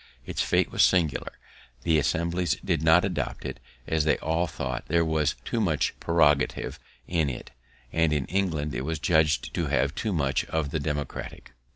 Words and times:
Its 0.25 0.41
fate 0.41 0.71
was 0.71 0.81
singular; 0.81 1.33
the 1.83 1.99
assemblies 1.99 2.57
did 2.65 2.81
not 2.81 3.05
adopt 3.05 3.45
it, 3.45 3.59
as 3.85 4.03
they 4.03 4.17
all 4.17 4.47
thought 4.47 4.83
there 4.87 5.05
was 5.05 5.35
too 5.45 5.61
much 5.61 5.93
prerogative 5.99 6.79
in 7.07 7.29
it, 7.29 7.51
and 7.93 8.11
in 8.11 8.25
England 8.25 8.73
it 8.73 8.81
was 8.81 8.97
judg'd 8.97 9.53
to 9.53 9.67
have 9.67 9.93
too 9.93 10.11
much 10.11 10.43
of 10.45 10.71
the 10.71 10.79
democratic. 10.79 11.51